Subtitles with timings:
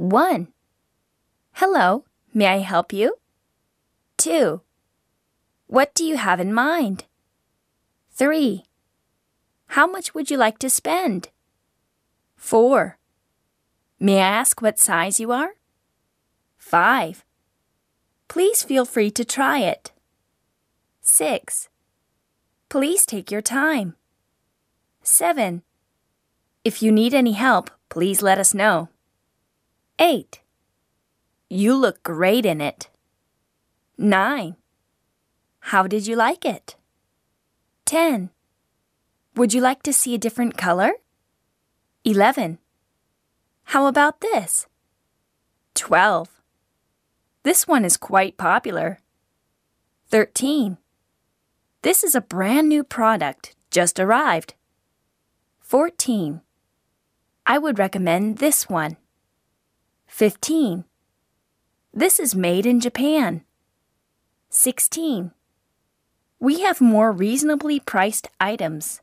[0.00, 0.48] 1.
[1.52, 3.16] Hello, may I help you?
[4.16, 4.62] 2.
[5.66, 7.04] What do you have in mind?
[8.12, 8.64] 3.
[9.66, 11.28] How much would you like to spend?
[12.36, 12.96] 4.
[13.98, 15.50] May I ask what size you are?
[16.56, 17.22] 5.
[18.26, 19.92] Please feel free to try it.
[21.02, 21.68] 6.
[22.70, 23.96] Please take your time.
[25.02, 25.60] 7.
[26.64, 28.88] If you need any help, please let us know.
[30.02, 30.40] 8.
[31.50, 32.88] You look great in it.
[33.98, 34.56] 9.
[35.60, 36.76] How did you like it?
[37.84, 38.30] 10.
[39.36, 40.92] Would you like to see a different color?
[42.04, 42.56] 11.
[43.64, 44.66] How about this?
[45.74, 46.30] 12.
[47.42, 49.00] This one is quite popular.
[50.08, 50.78] 13.
[51.82, 54.54] This is a brand new product, just arrived.
[55.60, 56.40] 14.
[57.44, 58.96] I would recommend this one.
[60.10, 60.84] 15.
[61.94, 63.42] This is made in Japan.
[64.50, 65.30] 16.
[66.40, 69.00] We have more reasonably priced items.